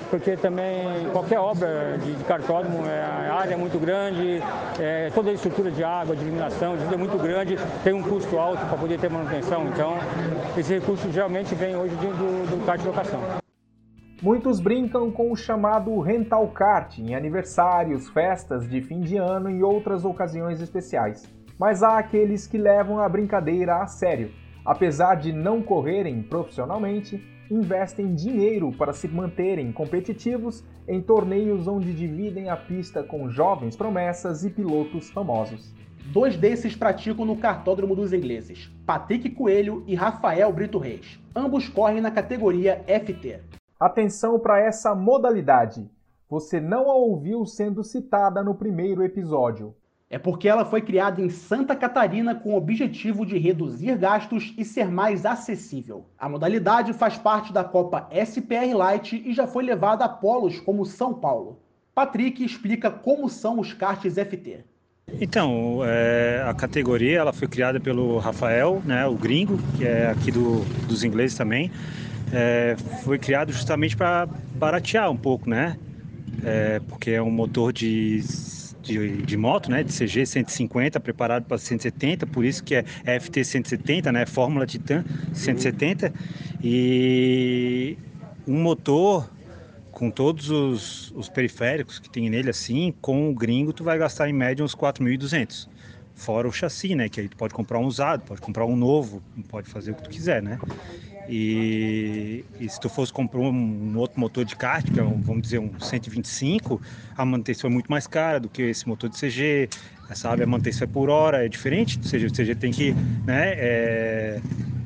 porque 0.09 0.37
também 0.37 1.09
qualquer 1.11 1.39
obra 1.39 1.97
de, 2.01 2.23
cartódromo, 2.23 2.85
é, 2.87 3.01
a 3.29 3.33
área 3.33 3.53
é 3.55 3.57
muito 3.57 3.77
grande, 3.77 4.41
é, 4.79 5.11
toda 5.13 5.29
a 5.29 5.33
estrutura 5.33 5.69
de 5.69 5.83
água, 5.83 6.15
de 6.15 6.21
iluminação, 6.21 6.77
de 6.77 6.93
é 6.93 6.97
muito 6.97 7.17
grande, 7.17 7.57
tem 7.83 7.91
um 7.91 8.01
custo 8.01 8.39
alto 8.39 8.65
para 8.65 8.77
poder 8.77 8.97
ter 8.97 9.09
manutenção. 9.09 9.67
Então, 9.67 9.97
esse 10.57 10.73
recurso 10.73 11.11
geralmente 11.11 11.53
vem 11.53 11.75
hoje 11.75 11.93
do, 11.95 12.49
do 12.49 12.65
kart 12.65 12.79
de 12.79 12.87
locação. 12.87 13.48
Muitos 14.21 14.59
brincam 14.59 15.09
com 15.09 15.31
o 15.31 15.35
chamado 15.35 15.97
rental 16.01 16.45
kart 16.49 16.99
em 16.99 17.15
aniversários, 17.15 18.09
festas 18.09 18.67
de 18.67 18.81
fim 18.81 18.99
de 18.99 19.15
ano 19.15 19.49
e 19.49 19.63
outras 19.63 20.03
ocasiões 20.03 20.59
especiais. 20.59 21.23
Mas 21.57 21.81
há 21.81 21.97
aqueles 21.97 22.45
que 22.45 22.57
levam 22.57 22.99
a 22.99 23.07
brincadeira 23.07 23.77
a 23.77 23.87
sério. 23.87 24.31
Apesar 24.65 25.15
de 25.15 25.31
não 25.31 25.61
correrem 25.61 26.21
profissionalmente, 26.21 27.23
investem 27.49 28.13
dinheiro 28.13 28.73
para 28.73 28.91
se 28.91 29.07
manterem 29.07 29.71
competitivos 29.71 30.65
em 30.85 31.01
torneios 31.01 31.65
onde 31.65 31.93
dividem 31.93 32.49
a 32.49 32.57
pista 32.57 33.01
com 33.01 33.29
jovens 33.29 33.77
promessas 33.77 34.43
e 34.43 34.49
pilotos 34.49 35.09
famosos. 35.09 35.73
Dois 36.11 36.35
desses 36.35 36.75
praticam 36.75 37.23
no 37.23 37.37
cartódromo 37.37 37.95
dos 37.95 38.11
ingleses, 38.11 38.69
Patrick 38.85 39.29
Coelho 39.29 39.81
e 39.87 39.95
Rafael 39.95 40.51
Brito 40.51 40.77
Reis. 40.77 41.17
Ambos 41.33 41.69
correm 41.69 42.01
na 42.01 42.11
categoria 42.11 42.83
FT. 42.85 43.58
Atenção 43.79 44.37
para 44.37 44.59
essa 44.59 44.93
modalidade. 44.93 45.89
Você 46.29 46.59
não 46.59 46.89
a 46.89 46.95
ouviu 46.95 47.45
sendo 47.45 47.81
citada 47.81 48.43
no 48.43 48.53
primeiro 48.53 49.01
episódio. 49.05 49.73
É 50.09 50.19
porque 50.19 50.49
ela 50.49 50.65
foi 50.65 50.81
criada 50.81 51.21
em 51.21 51.29
Santa 51.29 51.73
Catarina 51.73 52.35
com 52.35 52.53
o 52.53 52.57
objetivo 52.57 53.25
de 53.25 53.37
reduzir 53.37 53.95
gastos 53.97 54.53
e 54.57 54.65
ser 54.65 54.91
mais 54.91 55.25
acessível. 55.25 56.05
A 56.17 56.27
modalidade 56.27 56.91
faz 56.91 57.17
parte 57.17 57.53
da 57.53 57.63
Copa 57.63 58.09
SPR 58.11 58.75
Light 58.75 59.15
e 59.25 59.31
já 59.31 59.47
foi 59.47 59.63
levada 59.63 60.03
a 60.03 60.09
polos 60.09 60.59
como 60.59 60.85
São 60.85 61.13
Paulo. 61.13 61.61
Patrick 61.95 62.43
explica 62.43 62.91
como 62.91 63.29
são 63.29 63.61
os 63.61 63.71
karts 63.71 64.15
FT. 64.15 64.65
Então, 65.21 65.79
é, 65.85 66.43
a 66.45 66.53
categoria 66.53 67.19
ela 67.19 67.31
foi 67.31 67.47
criada 67.47 67.79
pelo 67.79 68.17
Rafael, 68.17 68.81
né, 68.85 69.07
o 69.07 69.15
gringo, 69.15 69.57
que 69.77 69.87
é 69.87 70.09
aqui 70.09 70.31
do, 70.31 70.65
dos 70.85 71.05
ingleses 71.05 71.37
também 71.37 71.71
é, 72.33 72.75
foi 73.03 73.17
criado 73.17 73.51
justamente 73.51 73.95
para 73.95 74.27
baratear 74.55 75.09
um 75.11 75.17
pouco, 75.17 75.49
né? 75.49 75.77
É, 76.43 76.79
porque 76.87 77.11
é 77.11 77.21
um 77.21 77.31
motor 77.31 77.73
de, 77.73 78.21
de, 78.81 79.23
de, 79.23 79.37
moto, 79.37 79.69
né? 79.69 79.83
De 79.83 79.91
CG 79.91 80.25
150 80.25 80.99
preparado 80.99 81.45
para 81.45 81.57
170, 81.57 82.27
por 82.27 82.45
isso 82.45 82.63
que 82.63 82.75
é 82.75 83.19
FT 83.19 83.43
170, 83.43 84.11
né? 84.11 84.25
Fórmula 84.25 84.65
Titan 84.65 85.03
170 85.33 86.13
e 86.63 87.97
um 88.47 88.61
motor 88.61 89.29
com 89.91 90.09
todos 90.09 90.49
os, 90.49 91.11
os 91.11 91.27
periféricos 91.27 91.99
que 91.99 92.09
tem 92.09 92.29
nele 92.29 92.49
assim, 92.49 92.93
com 93.01 93.29
o 93.29 93.33
gringo 93.33 93.73
tu 93.73 93.83
vai 93.83 93.97
gastar 93.97 94.29
em 94.29 94.33
média 94.33 94.63
uns 94.63 94.75
4.200 94.75 95.67
fora 96.19 96.47
o 96.47 96.51
chassi, 96.51 96.93
né? 96.95 97.07
Que 97.07 97.21
aí 97.21 97.29
tu 97.29 97.37
pode 97.37 97.53
comprar 97.53 97.79
um 97.79 97.85
usado, 97.85 98.23
pode 98.25 98.41
comprar 98.41 98.65
um 98.65 98.75
novo, 98.75 99.23
pode 99.47 99.69
fazer 99.69 99.91
o 99.91 99.95
que 99.95 100.03
tu 100.03 100.09
quiser, 100.09 100.43
né? 100.43 100.59
E, 101.27 102.43
e, 102.59 102.67
se 102.67 102.79
tu 102.79 102.89
fosse 102.89 103.13
comprar 103.13 103.39
um, 103.39 103.51
um, 103.51 103.97
outro 103.97 104.19
motor 104.19 104.43
de 104.43 104.55
kart, 104.55 104.85
que 104.91 104.99
é 104.99 105.03
um, 105.03 105.21
vamos 105.21 105.43
dizer 105.43 105.59
um 105.59 105.79
125, 105.79 106.81
a 107.15 107.23
manutenção 107.23 107.69
é 107.69 107.73
muito 107.73 107.89
mais 107.89 108.07
cara 108.07 108.39
do 108.39 108.49
que 108.49 108.63
esse 108.63 108.87
motor 108.87 109.09
de 109.09 109.19
CG, 109.19 109.69
sabe? 110.15 110.43
A 110.43 110.47
manutenção 110.47 110.85
é 110.85 110.91
por 110.91 111.09
hora, 111.09 111.45
é 111.45 111.49
diferente, 111.49 111.97
ou 111.97 112.03
seja, 112.03 112.27
o 112.27 112.31
CG 112.31 112.55
tem 112.55 112.71
que 112.71 112.93
né, 113.25 113.53
é, 113.57 114.41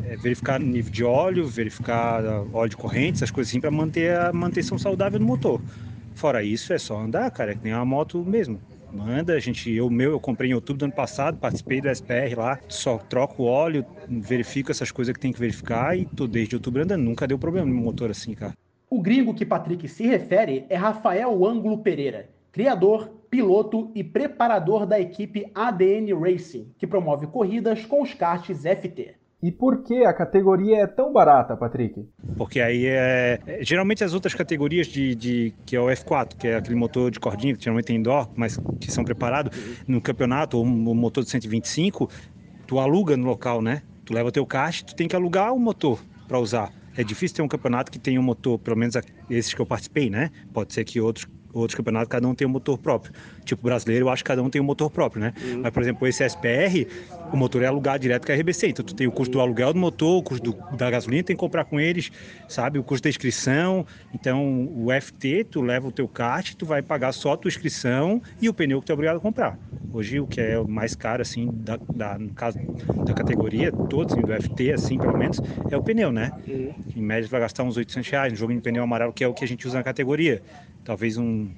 é 0.06 0.18
verificar 0.18 0.60
nível 0.60 0.92
de 0.92 1.04
óleo, 1.04 1.48
verificar 1.48 2.24
óleo 2.52 2.70
de 2.70 2.78
corrente, 2.78 3.18
essas 3.18 3.32
coisas 3.32 3.50
assim, 3.50 3.62
para 3.62 3.72
manter 3.72 4.18
a 4.18 4.34
manutenção 4.34 4.78
saudável 4.78 5.20
do 5.20 5.26
motor. 5.26 5.62
Fora 6.14 6.44
isso, 6.44 6.74
é 6.74 6.78
só 6.78 7.00
andar, 7.00 7.32
cara, 7.32 7.52
é 7.52 7.56
que 7.56 7.64
nem 7.64 7.74
uma 7.74 7.86
moto 7.86 8.24
mesmo. 8.24 8.60
Manda, 8.94 9.34
a 9.34 9.40
gente, 9.40 9.72
eu 9.72 9.90
meu, 9.90 10.12
eu 10.12 10.20
comprei 10.20 10.52
em 10.52 10.54
outubro 10.54 10.80
do 10.80 10.86
ano 10.86 10.94
passado, 10.94 11.40
participei 11.40 11.82
do 11.82 11.90
SPR 11.90 12.36
lá, 12.38 12.60
só 12.70 13.00
troco 13.00 13.44
óleo, 13.44 13.84
verifico 14.08 14.70
essas 14.70 14.92
coisas 14.92 15.12
que 15.14 15.20
tem 15.20 15.34
que 15.34 15.40
verificar 15.40 15.98
e 15.98 16.06
tô 16.06 16.28
desde 16.28 16.56
outubro 16.56 16.84
andando, 16.84 17.02
nunca 17.02 17.28
deu 17.28 17.40
problema 17.40 17.66
no 17.66 17.74
motor 17.74 18.12
assim, 18.12 18.36
cara. 18.36 18.54
O 18.88 19.02
gringo 19.02 19.34
que 19.34 19.46
Patrick 19.46 19.88
se 19.88 20.06
refere 20.06 20.68
é 20.70 20.76
Rafael 20.76 21.44
Ângulo 21.44 21.80
Pereira, 21.80 22.30
criador, 22.52 23.10
piloto 23.32 23.90
e 23.96 24.04
preparador 24.04 24.86
da 24.86 25.00
equipe 25.00 25.50
ADN 25.56 26.14
Racing, 26.14 26.72
que 26.78 26.86
promove 26.86 27.26
corridas 27.26 27.84
com 27.88 28.04
os 28.04 28.14
karts 28.14 28.62
FT. 28.62 29.16
E 29.44 29.52
por 29.52 29.84
que 29.84 30.06
a 30.06 30.14
categoria 30.14 30.84
é 30.84 30.88
tão 30.88 31.12
barata, 31.12 31.58
Patrick? 31.58 32.08
Porque 32.38 32.62
aí 32.62 32.86
é. 32.86 33.60
Geralmente 33.60 34.02
as 34.02 34.14
outras 34.14 34.34
categorias 34.34 34.88
de, 34.88 35.14
de 35.16 35.54
que 35.66 35.76
é 35.76 35.82
o 35.82 35.88
F4, 35.88 36.38
que 36.38 36.48
é 36.48 36.56
aquele 36.56 36.78
motor 36.78 37.12
de 37.12 37.20
cordinha 37.20 37.54
que 37.54 37.62
geralmente 37.62 37.88
tem 37.88 37.98
indoor, 37.98 38.30
mas 38.38 38.58
que 38.80 38.90
são 38.90 39.04
preparados 39.04 39.52
no 39.86 40.00
campeonato, 40.00 40.58
ou 40.58 40.66
um 40.66 40.96
motor 40.96 41.26
de 41.26 41.30
125, 41.30 42.10
tu 42.66 42.80
aluga 42.80 43.18
no 43.18 43.26
local, 43.26 43.62
né? 43.62 43.82
Tu 44.06 44.14
leva 44.14 44.32
teu 44.32 44.46
kart, 44.46 44.82
tu 44.82 44.96
tem 44.96 45.10
que 45.10 45.16
alugar 45.16 45.54
o 45.54 45.60
motor 45.60 46.00
para 46.26 46.40
usar. 46.40 46.72
É 46.96 47.04
difícil 47.04 47.36
ter 47.36 47.42
um 47.42 47.48
campeonato 47.50 47.92
que 47.92 48.00
tenha 48.00 48.22
um 48.22 48.24
motor, 48.24 48.58
pelo 48.58 48.78
menos 48.78 48.96
esses 49.30 49.54
que 49.54 49.60
eu 49.60 49.66
participei, 49.66 50.10
né? 50.10 50.32
Pode 50.54 50.72
ser 50.72 50.86
que 50.86 51.02
outros 51.02 51.28
outros 51.54 51.76
campeonatos, 51.76 52.10
cada 52.10 52.28
um 52.28 52.34
tem 52.34 52.48
um 52.48 52.50
motor 52.50 52.78
próprio. 52.78 53.14
Tipo 53.44 53.64
brasileiro, 53.64 54.06
eu 54.06 54.10
acho 54.10 54.24
que 54.24 54.28
cada 54.28 54.42
um 54.42 54.50
tem 54.50 54.62
um 54.62 54.66
motor 54.66 54.90
próprio, 54.90 55.22
né? 55.22 55.34
Uhum. 55.44 55.62
Mas, 55.62 55.72
por 55.72 55.84
exemplo, 55.84 56.08
esse 56.08 56.28
SPR, 56.28 56.88
o 57.32 57.38
motor 57.38 57.62
é 57.62 57.66
alugado 57.66 58.00
direto 58.00 58.26
com 58.26 58.32
a 58.32 58.36
RBC. 58.36 58.68
Então, 58.68 58.86
tu 58.86 58.96
tem 58.96 59.08
o 59.08 59.12
custo 59.12 59.34
do 59.34 59.42
aluguel 59.42 59.74
do 59.74 59.80
motor, 59.80 60.20
o 60.20 60.24
custo 60.24 60.52
do, 60.52 60.76
da 60.78 60.90
gasolina, 60.90 61.24
tem 61.24 61.36
que 61.36 61.40
comprar 61.40 61.66
com 61.66 61.80
eles, 61.80 62.12
sabe? 62.48 62.80
O 62.80 62.84
custo 62.84 63.04
da 63.04 63.10
inscrição. 63.10 63.86
Então, 64.14 64.70
o 64.76 64.88
FT, 64.92 65.46
tu 65.46 65.62
leva 65.62 65.88
o 65.88 65.92
teu 65.92 66.08
kart, 66.08 66.54
tu 66.56 66.66
vai 66.66 66.82
pagar 66.82 67.12
só 67.12 67.34
a 67.34 67.38
tua 67.38 67.50
inscrição 67.50 68.22
e 68.42 68.48
o 68.48 68.54
pneu 68.54 68.80
que 68.80 68.88
tu 68.88 68.92
é 68.92 68.94
obrigado 68.94 69.18
a 69.18 69.20
comprar. 69.20 69.58
Hoje, 69.92 70.20
o 70.20 70.26
que 70.26 70.42
é 70.42 70.58
o 70.58 70.68
mais 70.68 70.96
caro, 70.96 71.22
assim, 71.22 71.50
da, 71.54 71.78
da 71.94 72.18
no 72.18 72.30
caso 72.34 72.60
da 73.06 73.14
categoria, 73.14 73.72
todos, 73.72 74.16
do 74.16 74.42
FT, 74.42 74.72
assim, 74.72 74.98
pelo 74.98 75.18
menos, 75.18 75.40
é 75.70 75.78
o 75.78 75.84
pneu, 75.84 76.12
né? 76.12 76.32
Uhum. 76.48 76.74
Em 76.96 77.02
média, 77.02 77.30
vai 77.30 77.42
gastar 77.42 77.64
uns 77.64 77.78
800 77.78 78.10
reais 78.10 78.34
no 78.34 78.38
jogo 78.38 78.54
de 78.54 78.62
pneu 78.62 78.84
amarelo, 78.84 79.14
que 79.14 79.24
é 79.24 79.28
o 79.28 79.34
que 79.34 79.44
a 79.44 79.48
gente 79.48 79.68
usa 79.68 79.78
na 79.78 79.84
categoria 79.84 80.42
talvez 80.84 81.18
um, 81.18 81.50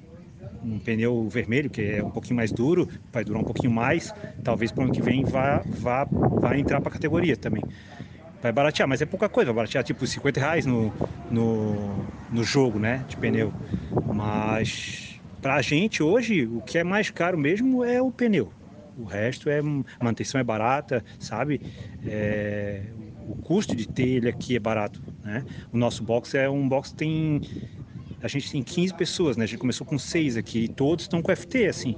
um 0.66 0.80
pneu 0.80 1.28
vermelho, 1.28 1.70
que 1.70 1.82
é 1.82 2.04
um 2.04 2.10
pouquinho 2.10 2.36
mais 2.36 2.52
duro, 2.52 2.88
vai 3.12 3.24
durar 3.24 3.40
um 3.42 3.44
pouquinho 3.44 3.72
mais, 3.72 4.12
talvez 4.42 4.72
para 4.72 4.82
o 4.82 4.84
ano 4.84 4.92
que 4.92 5.02
vem 5.02 5.24
vá, 5.24 5.64
vá, 5.70 6.08
vá 6.40 6.58
entrar 6.58 6.80
para 6.80 6.90
a 6.90 6.92
categoria 6.92 7.36
também. 7.36 7.66
Vai 8.40 8.52
baratear, 8.52 8.88
mas 8.88 9.00
é 9.02 9.06
pouca 9.06 9.28
coisa, 9.28 9.46
vai 9.52 9.56
baratear 9.64 9.84
tipo 9.84 10.06
50 10.06 10.40
reais 10.40 10.66
no, 10.66 10.94
no, 11.28 12.12
no 12.28 12.44
jogo 12.44 12.78
né, 12.78 13.04
de 13.08 13.16
pneu. 13.16 13.56
Mas 14.08 15.20
para 15.40 15.56
a 15.56 15.62
gente 15.62 16.02
hoje, 16.02 16.46
o 16.46 16.62
que 16.62 16.78
é 16.78 16.84
mais 16.84 17.10
caro 17.10 17.38
mesmo 17.38 17.84
é 17.84 18.00
o 18.02 18.12
pneu. 18.12 18.54
O 18.94 19.04
resto 19.04 19.50
é 19.50 19.60
manutenção 20.00 20.40
é 20.40 20.44
barata, 20.44 21.04
sabe? 21.18 21.60
É, 22.02 22.92
o 23.26 23.36
custo 23.36 23.76
de 23.76 23.86
ter 23.86 24.06
ele 24.08 24.28
aqui 24.28 24.56
é 24.56 24.60
barato, 24.60 25.02
né? 25.22 25.44
O 25.70 25.76
nosso 25.76 26.02
box 26.04 26.34
é 26.34 26.48
um 26.48 26.66
box 26.68 26.90
que 26.90 26.96
tem 26.96 27.40
a 28.22 28.28
gente 28.28 28.50
tem 28.50 28.62
15 28.62 28.94
pessoas, 28.94 29.36
né? 29.36 29.44
A 29.44 29.46
gente 29.46 29.58
começou 29.58 29.86
com 29.86 29.98
seis 29.98 30.36
aqui 30.36 30.64
e 30.64 30.68
todos 30.68 31.04
estão 31.04 31.22
com 31.22 31.34
FT, 31.34 31.66
assim. 31.66 31.96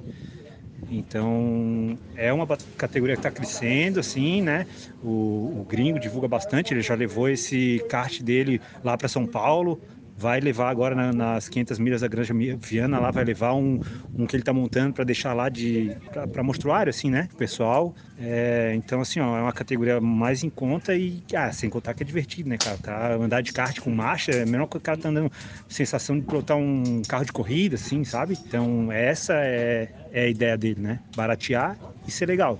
Então, 0.90 1.98
é 2.16 2.32
uma 2.32 2.46
categoria 2.76 3.14
que 3.16 3.20
está 3.20 3.30
crescendo, 3.30 4.00
assim, 4.00 4.40
né? 4.42 4.66
O, 5.02 5.60
o, 5.60 5.66
gringo 5.68 5.98
divulga 5.98 6.28
bastante, 6.28 6.72
ele 6.72 6.82
já 6.82 6.94
levou 6.94 7.28
esse 7.28 7.84
kart 7.88 8.22
dele 8.22 8.60
lá 8.82 8.96
para 8.96 9.08
São 9.08 9.26
Paulo, 9.26 9.80
vai 10.18 10.40
levar 10.40 10.68
agora 10.68 10.94
na, 10.96 11.12
nas 11.12 11.48
500 11.48 11.78
milhas 11.78 12.00
da 12.00 12.08
Granja 12.08 12.34
Viana, 12.34 12.98
lá 12.98 13.12
vai 13.12 13.24
levar 13.24 13.54
um, 13.54 13.80
um 14.12 14.26
que 14.26 14.34
ele 14.34 14.42
está 14.42 14.52
montando 14.52 14.92
para 14.92 15.04
deixar 15.04 15.32
lá 15.32 15.48
de 15.48 15.96
para 16.32 16.42
mostruário, 16.42 16.90
assim, 16.90 17.08
né, 17.08 17.28
pessoal. 17.38 17.94
É, 18.20 18.72
então, 18.74 19.00
assim, 19.00 19.20
ó, 19.20 19.38
é 19.38 19.42
uma 19.42 19.52
categoria 19.52 20.00
mais 20.00 20.42
em 20.42 20.50
conta 20.50 20.94
e, 20.94 21.22
ah, 21.34 21.52
sem 21.52 21.70
contar 21.70 21.94
que 21.94 22.02
é 22.02 22.06
divertido, 22.06 22.48
né, 22.48 22.58
cara? 22.58 22.78
Cara 22.78 23.14
andar 23.14 23.42
de 23.42 23.52
kart 23.52 23.78
com 23.78 23.90
marcha 23.90 24.32
é 24.32 24.44
melhor 24.44 24.66
que 24.66 24.76
o 24.76 24.80
cara 24.80 24.98
tá 24.98 25.08
andando 25.08 25.30
sensação 25.68 26.18
de 26.18 26.26
pilotar 26.26 26.56
um 26.56 27.00
carro 27.08 27.24
de 27.24 27.32
corrida, 27.32 27.76
assim, 27.76 28.02
sabe? 28.02 28.36
Então, 28.44 28.90
essa 28.90 29.34
é, 29.34 29.88
é 30.12 30.24
a 30.24 30.28
ideia 30.28 30.58
dele, 30.58 30.80
né? 30.80 31.00
Baratear 31.16 31.76
e 32.06 32.10
ser 32.10 32.26
legal. 32.26 32.58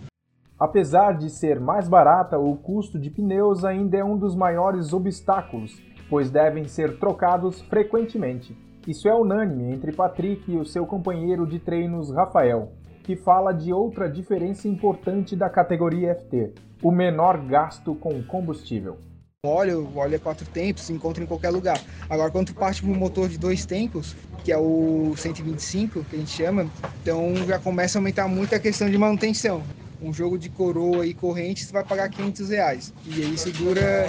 Apesar 0.58 1.12
de 1.12 1.30
ser 1.30 1.60
mais 1.60 1.88
barata, 1.88 2.38
o 2.38 2.56
custo 2.56 2.98
de 2.98 3.10
pneus 3.10 3.64
ainda 3.64 3.96
é 3.96 4.04
um 4.04 4.16
dos 4.16 4.34
maiores 4.34 4.92
obstáculos 4.92 5.87
pois 6.08 6.30
devem 6.30 6.66
ser 6.66 6.98
trocados 6.98 7.60
frequentemente. 7.62 8.56
Isso 8.86 9.08
é 9.08 9.14
unânime 9.14 9.74
entre 9.74 9.92
Patrick 9.92 10.50
e 10.50 10.56
o 10.56 10.64
seu 10.64 10.86
companheiro 10.86 11.46
de 11.46 11.58
treinos 11.58 12.10
Rafael, 12.10 12.72
que 13.02 13.16
fala 13.16 13.52
de 13.52 13.72
outra 13.72 14.08
diferença 14.08 14.66
importante 14.66 15.36
da 15.36 15.50
categoria 15.50 16.14
FT: 16.14 16.54
o 16.82 16.90
menor 16.90 17.38
gasto 17.38 17.94
com 17.94 18.22
combustível. 18.22 18.96
Óleo, 19.44 19.88
óleo 19.94 20.16
é 20.16 20.18
quatro 20.18 20.44
tempos, 20.46 20.82
se 20.82 20.92
encontra 20.92 21.22
em 21.22 21.26
qualquer 21.26 21.50
lugar. 21.50 21.80
Agora, 22.10 22.30
quando 22.30 22.52
parte 22.54 22.82
para 22.82 22.90
um 22.90 22.96
motor 22.96 23.28
de 23.28 23.38
dois 23.38 23.64
tempos, 23.64 24.16
que 24.42 24.50
é 24.50 24.58
o 24.58 25.14
125, 25.16 26.02
que 26.04 26.16
a 26.16 26.18
gente 26.18 26.30
chama, 26.30 26.66
então 27.00 27.36
já 27.46 27.58
começa 27.58 27.98
a 27.98 28.00
aumentar 28.00 28.26
muito 28.26 28.54
a 28.54 28.58
questão 28.58 28.90
de 28.90 28.98
manutenção 28.98 29.62
um 30.00 30.12
jogo 30.12 30.38
de 30.38 30.48
coroa 30.48 31.06
e 31.06 31.12
corrente, 31.12 31.64
você 31.64 31.72
vai 31.72 31.84
pagar 31.84 32.08
500 32.08 32.48
reais. 32.50 32.92
E 33.06 33.22
aí 33.22 33.34
isso 33.34 33.50
dura, 33.52 34.06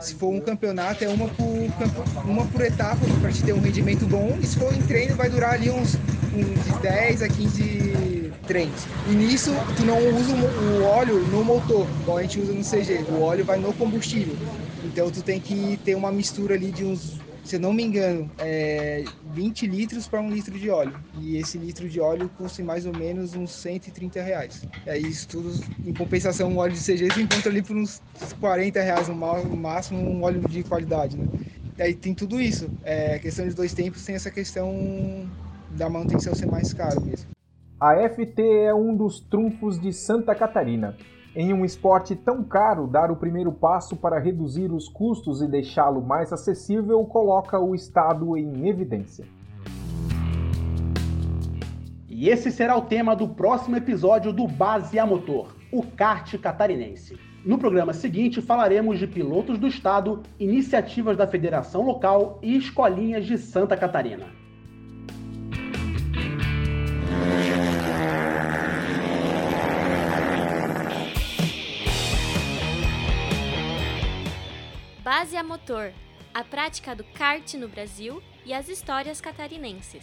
se 0.00 0.14
for 0.14 0.28
um 0.28 0.40
campeonato, 0.40 1.04
é 1.04 1.08
uma 1.08 1.28
por, 1.28 1.46
uma 2.24 2.46
por 2.46 2.60
etapa 2.60 3.00
para 3.20 3.32
te 3.32 3.42
ter 3.42 3.52
um 3.52 3.60
rendimento 3.60 4.06
bom. 4.06 4.36
E 4.40 4.46
se 4.46 4.58
for 4.58 4.72
em 4.74 4.82
treino, 4.82 5.16
vai 5.16 5.28
durar 5.30 5.54
ali 5.54 5.70
uns, 5.70 5.94
uns 6.34 6.64
de 6.64 6.82
10 6.82 7.22
a 7.22 7.28
15 7.28 8.32
treinos. 8.46 8.86
E 9.08 9.14
nisso, 9.14 9.52
tu 9.76 9.84
não 9.84 9.98
usa 9.98 10.34
o 10.34 10.84
óleo 10.84 11.18
no 11.26 11.44
motor, 11.44 11.86
igual 12.02 12.18
a 12.18 12.22
gente 12.22 12.38
usa 12.38 12.52
no 12.52 12.62
CG. 12.62 13.04
O 13.10 13.22
óleo 13.22 13.44
vai 13.44 13.58
no 13.58 13.72
combustível. 13.72 14.36
Então 14.84 15.10
tu 15.10 15.22
tem 15.22 15.40
que 15.40 15.78
ter 15.84 15.94
uma 15.94 16.12
mistura 16.12 16.54
ali 16.54 16.70
de 16.70 16.84
uns 16.84 17.18
se 17.46 17.56
eu 17.56 17.60
não 17.60 17.72
me 17.72 17.82
engano, 17.82 18.30
é 18.38 19.04
20 19.22 19.66
litros 19.66 20.06
para 20.08 20.20
um 20.20 20.30
litro 20.30 20.58
de 20.58 20.68
óleo. 20.68 20.94
E 21.14 21.36
esse 21.36 21.58
litro 21.58 21.88
de 21.88 22.00
óleo 22.00 22.28
custa 22.36 22.62
mais 22.62 22.86
ou 22.86 22.92
menos 22.92 23.34
uns 23.34 23.52
130 23.52 24.20
reais. 24.22 24.62
É 24.84 24.98
isso 24.98 25.28
tudo, 25.28 25.50
em 25.84 25.92
compensação, 25.92 26.50
um 26.50 26.58
óleo 26.58 26.72
de 26.72 26.80
CG 26.80 27.10
você 27.10 27.22
encontra 27.22 27.50
ali 27.50 27.62
por 27.62 27.76
uns 27.76 28.00
40 28.40 28.80
reais 28.80 29.08
no 29.08 29.14
máximo, 29.14 29.98
um 29.98 30.22
óleo 30.22 30.40
de 30.46 30.62
qualidade, 30.64 31.16
né? 31.16 31.26
E 31.78 31.82
aí 31.82 31.94
tem 31.94 32.14
tudo 32.14 32.40
isso. 32.40 32.70
É, 32.82 33.18
questão 33.18 33.46
de 33.46 33.54
dois 33.54 33.74
tempos 33.74 34.04
tem 34.04 34.14
essa 34.14 34.30
questão 34.30 34.74
da 35.70 35.88
manutenção 35.88 36.34
ser 36.34 36.46
mais 36.46 36.72
caro 36.72 37.00
mesmo. 37.00 37.26
A 37.80 37.94
FT 38.08 38.42
é 38.42 38.74
um 38.74 38.96
dos 38.96 39.20
trunfos 39.20 39.78
de 39.80 39.92
Santa 39.92 40.34
Catarina. 40.34 40.96
Em 41.38 41.52
um 41.52 41.66
esporte 41.66 42.16
tão 42.16 42.42
caro, 42.42 42.86
dar 42.86 43.10
o 43.10 43.16
primeiro 43.16 43.52
passo 43.52 43.94
para 43.94 44.18
reduzir 44.18 44.72
os 44.72 44.88
custos 44.88 45.42
e 45.42 45.46
deixá-lo 45.46 46.00
mais 46.00 46.32
acessível 46.32 47.04
coloca 47.04 47.60
o 47.60 47.74
Estado 47.74 48.38
em 48.38 48.66
evidência. 48.66 49.26
E 52.08 52.30
esse 52.30 52.50
será 52.50 52.74
o 52.74 52.86
tema 52.86 53.14
do 53.14 53.28
próximo 53.28 53.76
episódio 53.76 54.32
do 54.32 54.48
Base 54.48 54.98
a 54.98 55.04
Motor, 55.04 55.54
o 55.70 55.82
kart 55.82 56.38
catarinense. 56.38 57.18
No 57.44 57.58
programa 57.58 57.92
seguinte, 57.92 58.40
falaremos 58.40 58.98
de 58.98 59.06
pilotos 59.06 59.58
do 59.58 59.66
estado, 59.66 60.22
iniciativas 60.40 61.18
da 61.18 61.26
federação 61.26 61.82
local 61.82 62.38
e 62.40 62.56
escolinhas 62.56 63.26
de 63.26 63.36
Santa 63.36 63.76
Catarina. 63.76 64.45
Base 75.06 75.36
a 75.36 75.44
motor, 75.44 75.92
a 76.34 76.42
prática 76.42 76.92
do 76.92 77.04
kart 77.04 77.54
no 77.54 77.68
Brasil 77.68 78.20
e 78.44 78.52
as 78.52 78.68
histórias 78.68 79.20
catarinenses. 79.20 80.02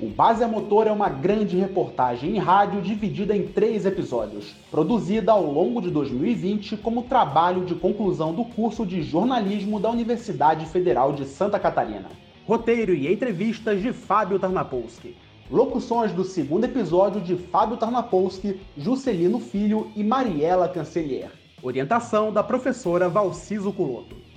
O 0.00 0.08
Base 0.08 0.42
a 0.42 0.48
Motor 0.48 0.88
é 0.88 0.90
uma 0.90 1.08
grande 1.08 1.56
reportagem 1.56 2.34
em 2.34 2.38
rádio 2.40 2.82
dividida 2.82 3.36
em 3.36 3.46
três 3.46 3.86
episódios, 3.86 4.56
produzida 4.72 5.30
ao 5.30 5.46
longo 5.46 5.80
de 5.80 5.88
2020 5.88 6.76
como 6.78 7.04
trabalho 7.04 7.64
de 7.64 7.76
conclusão 7.76 8.34
do 8.34 8.44
curso 8.44 8.84
de 8.84 9.00
jornalismo 9.00 9.78
da 9.78 9.88
Universidade 9.88 10.66
Federal 10.66 11.12
de 11.12 11.26
Santa 11.26 11.60
Catarina. 11.60 12.08
Roteiro 12.44 12.92
e 12.92 13.06
entrevistas 13.06 13.80
de 13.80 13.92
Fábio 13.92 14.40
Tarnapolsky. 14.40 15.14
Locuções 15.48 16.10
do 16.12 16.24
segundo 16.24 16.64
episódio 16.64 17.20
de 17.20 17.36
Fábio 17.36 17.76
Tarnapolsky, 17.76 18.60
Juscelino 18.76 19.38
Filho 19.38 19.92
e 19.94 20.02
Mariela 20.02 20.68
Cancelier. 20.68 21.37
Orientação 21.60 22.32
da 22.32 22.42
professora 22.42 23.08
Valciso 23.08 23.72
Culoto. 23.72 24.27